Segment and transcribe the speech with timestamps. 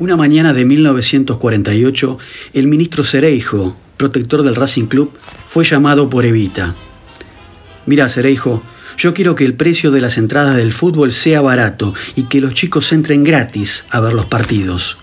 [0.00, 2.18] Una mañana de 1948,
[2.52, 5.10] el ministro Cereijo, protector del Racing Club,
[5.44, 6.76] fue llamado por Evita.
[7.84, 8.62] Mira, Cereijo,
[8.96, 12.54] yo quiero que el precio de las entradas del fútbol sea barato y que los
[12.54, 14.98] chicos entren gratis a ver los partidos.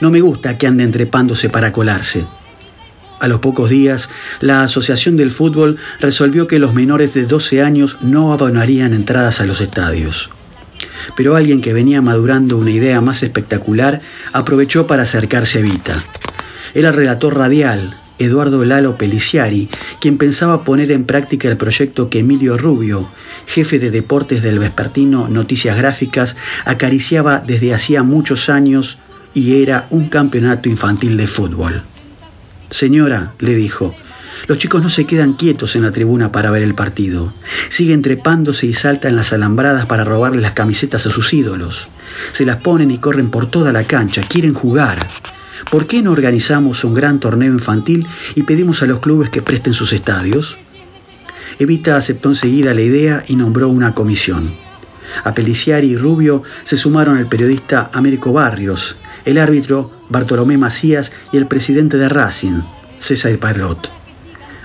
[0.00, 2.24] No me gusta que anden trepándose para colarse.
[3.18, 4.08] A los pocos días,
[4.40, 9.46] la Asociación del Fútbol resolvió que los menores de 12 años no abonarían entradas a
[9.46, 10.30] los estadios
[11.16, 14.00] pero alguien que venía madurando una idea más espectacular
[14.32, 16.04] aprovechó para acercarse a Evita.
[16.74, 19.68] Era el relator radial, Eduardo Lalo Peliciari,
[20.00, 23.08] quien pensaba poner en práctica el proyecto que Emilio Rubio,
[23.46, 28.98] jefe de deportes del vespertino Noticias Gráficas, acariciaba desde hacía muchos años
[29.34, 31.82] y era un campeonato infantil de fútbol.
[32.70, 33.94] Señora, le dijo,
[34.46, 37.32] los chicos no se quedan quietos en la tribuna para ver el partido.
[37.68, 41.88] Siguen trepándose y saltan las alambradas para robarle las camisetas a sus ídolos.
[42.32, 45.08] Se las ponen y corren por toda la cancha, quieren jugar.
[45.70, 49.74] ¿Por qué no organizamos un gran torneo infantil y pedimos a los clubes que presten
[49.74, 50.56] sus estadios?
[51.58, 54.54] Evita aceptó enseguida la idea y nombró una comisión.
[55.24, 61.36] A Peliciari y Rubio se sumaron el periodista Américo Barrios, el árbitro Bartolomé Macías y
[61.36, 62.60] el presidente de Racing,
[62.98, 63.97] César Parlot.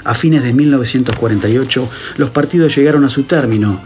[0.06, 3.82] A fines de 1948 los partidos llegaron a su término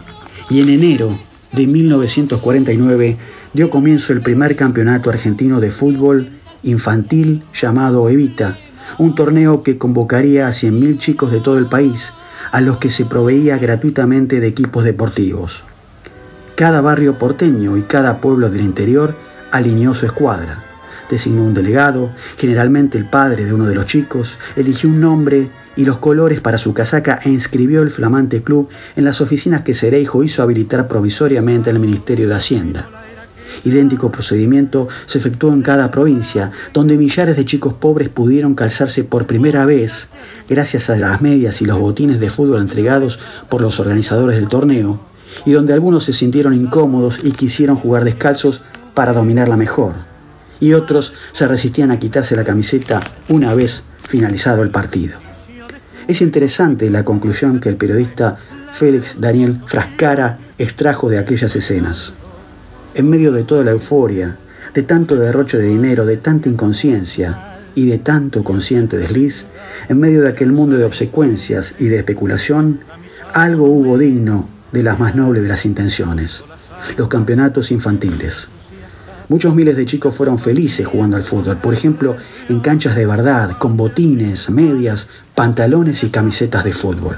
[0.50, 1.18] y en enero
[1.52, 3.16] de 1949
[3.54, 6.30] dio comienzo el primer campeonato argentino de fútbol
[6.62, 8.58] infantil llamado Evita,
[8.98, 12.12] un torneo que convocaría a 100.000 chicos de todo el país,
[12.50, 15.62] a los que se proveía gratuitamente de equipos deportivos.
[16.56, 19.14] Cada barrio porteño y cada pueblo del interior
[19.52, 20.64] alineó su escuadra
[21.08, 25.84] designó un delegado, generalmente el padre de uno de los chicos, eligió un nombre y
[25.84, 30.24] los colores para su casaca e inscribió el flamante club en las oficinas que Cereijo
[30.24, 32.90] hizo habilitar provisoriamente al Ministerio de Hacienda.
[33.64, 39.28] Idéntico procedimiento se efectuó en cada provincia, donde millares de chicos pobres pudieron calzarse por
[39.28, 40.08] primera vez,
[40.48, 44.98] gracias a las medias y los botines de fútbol entregados por los organizadores del torneo,
[45.46, 48.62] y donde algunos se sintieron incómodos y quisieron jugar descalzos
[48.94, 49.94] para dominarla mejor
[50.60, 55.27] y otros se resistían a quitarse la camiseta una vez finalizado el partido.
[56.08, 58.38] Es interesante la conclusión que el periodista
[58.72, 62.14] Félix Daniel Frascara extrajo de aquellas escenas.
[62.94, 64.38] En medio de toda la euforia,
[64.72, 69.48] de tanto derroche de dinero, de tanta inconsciencia y de tanto consciente desliz,
[69.90, 72.80] en medio de aquel mundo de obsecuencias y de especulación,
[73.34, 76.42] algo hubo digno de las más nobles de las intenciones,
[76.96, 78.48] los campeonatos infantiles.
[79.28, 82.16] Muchos miles de chicos fueron felices jugando al fútbol, por ejemplo,
[82.48, 87.16] en canchas de verdad, con botines, medias, pantalones y camisetas de fútbol.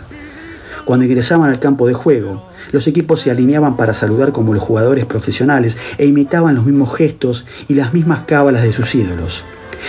[0.85, 5.07] Cuando ingresaban al campo de juego, los equipos se alineaban para saludar como los jugadores
[5.07, 9.43] profesionales e imitaban los mismos gestos y las mismas cábalas de sus ídolos.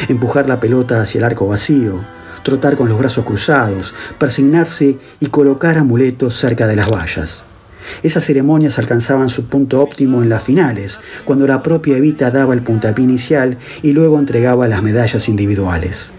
[0.07, 1.99] Empujar la pelota hacia el arco vacío,
[2.41, 7.43] trotar con los brazos cruzados, persignarse y colocar amuletos cerca de las vallas.
[8.01, 12.61] Esas ceremonias alcanzaban su punto óptimo en las finales, cuando la propia Evita daba el
[12.61, 16.13] puntapié inicial y luego entregaba las medallas individuales.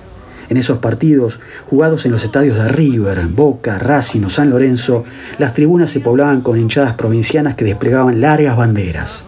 [0.48, 5.04] En esos partidos, jugados en los estadios de River, Boca, Racing o San Lorenzo,
[5.38, 9.25] las tribunas se poblaban con hinchadas provincianas que desplegaban largas banderas.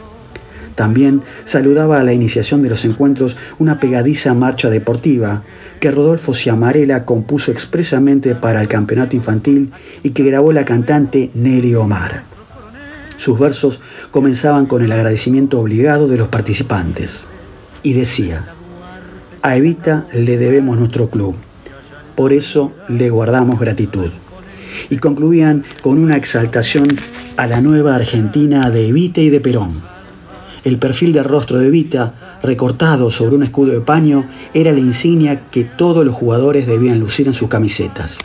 [0.75, 5.45] También saludaba a la iniciación de los encuentros una pegadiza marcha deportiva
[5.79, 9.73] que Rodolfo Ciamarela compuso expresamente para el campeonato infantil
[10.03, 12.23] y que grabó la cantante Nelly Omar.
[13.17, 13.81] Sus versos
[14.11, 17.29] comenzaban con el agradecimiento obligado de los participantes
[17.85, 18.45] y decía,
[19.45, 21.35] a Evita le debemos nuestro club,
[22.15, 24.11] por eso le guardamos gratitud.
[24.89, 26.87] Y concluían con una exaltación
[27.37, 29.83] a la nueva Argentina de Evita y de Perón.
[30.65, 35.43] El perfil de rostro de Evita, recortado sobre un escudo de paño, era la insignia
[35.51, 38.17] que todos los jugadores debían lucir en sus camisetas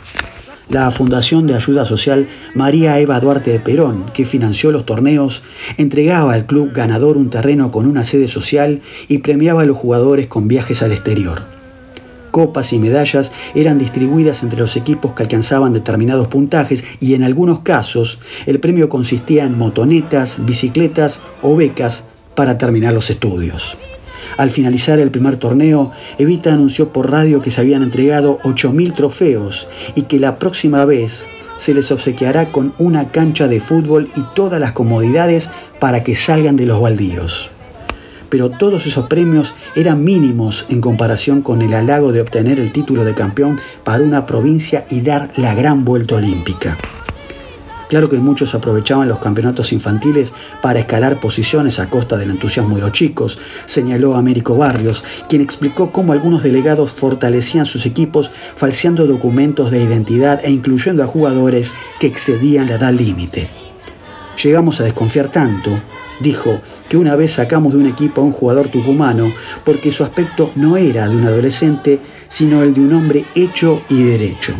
[0.70, 5.42] la Fundación de Ayuda Social María Eva Duarte de Perón, que financió los torneos,
[5.76, 10.28] entregaba al club ganador un terreno con una sede social y premiaba a los jugadores
[10.28, 11.42] con viajes al exterior.
[12.30, 17.60] Copas y medallas eran distribuidas entre los equipos que alcanzaban determinados puntajes y en algunos
[17.60, 22.04] casos el premio consistía en motonetas, bicicletas o becas
[22.36, 23.76] para terminar los estudios.
[24.36, 29.68] Al finalizar el primer torneo, Evita anunció por radio que se habían entregado 8.000 trofeos
[29.94, 31.26] y que la próxima vez
[31.56, 36.56] se les obsequiará con una cancha de fútbol y todas las comodidades para que salgan
[36.56, 37.50] de los baldíos.
[38.30, 43.04] Pero todos esos premios eran mínimos en comparación con el halago de obtener el título
[43.04, 46.78] de campeón para una provincia y dar la gran vuelta olímpica.
[47.90, 50.32] Claro que muchos aprovechaban los campeonatos infantiles
[50.62, 55.90] para escalar posiciones a costa del entusiasmo de los chicos, señaló Américo Barrios, quien explicó
[55.90, 62.06] cómo algunos delegados fortalecían sus equipos falseando documentos de identidad e incluyendo a jugadores que
[62.06, 63.50] excedían la edad límite.
[64.40, 65.82] Llegamos a desconfiar tanto,
[66.20, 69.34] dijo, que una vez sacamos de un equipo a un jugador tucumano
[69.64, 71.98] porque su aspecto no era de un adolescente,
[72.28, 74.54] sino el de un hombre hecho y derecho.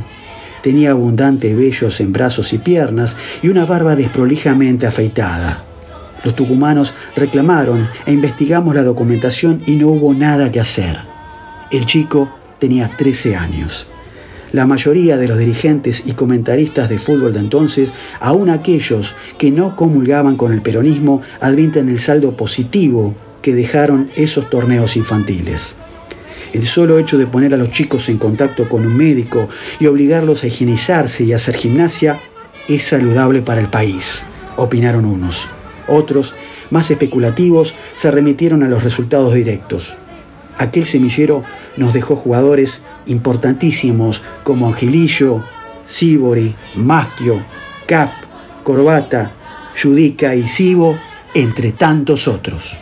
[0.63, 5.65] Tenía abundante vellos en brazos y piernas y una barba desprolijamente afeitada.
[6.23, 10.99] Los tucumanos reclamaron e investigamos la documentación y no hubo nada que hacer.
[11.71, 12.29] El chico
[12.59, 13.87] tenía 13 años.
[14.53, 19.77] La mayoría de los dirigentes y comentaristas de fútbol de entonces, aun aquellos que no
[19.77, 25.77] comulgaban con el peronismo, advierten el saldo positivo que dejaron esos torneos infantiles.
[26.53, 29.49] El solo hecho de poner a los chicos en contacto con un médico
[29.79, 32.21] y obligarlos a higienizarse y a hacer gimnasia
[32.69, 34.25] es saludable para el país,
[34.57, 35.49] opinaron unos.
[35.87, 36.35] Otros,
[36.71, 39.93] más especulativos, se remitieron a los resultados directos.
[40.59, 41.45] Aquel semillero
[41.77, 45.43] nos dejó jugadores importantísimos como Angilillo,
[45.87, 47.45] Sibori, Maschio,
[47.87, 48.11] Cap,
[48.65, 49.33] Corbata,
[49.81, 50.99] Judica y Sibo,
[51.35, 52.77] entre tantos otros.